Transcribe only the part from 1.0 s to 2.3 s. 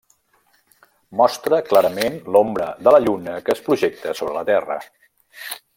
Mostra clarament